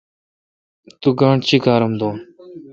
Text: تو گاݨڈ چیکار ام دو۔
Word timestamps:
تو 1.01 1.09
گاݨڈ 1.19 1.39
چیکار 1.49 1.81
ام 1.85 1.93
دو۔ 1.99 2.09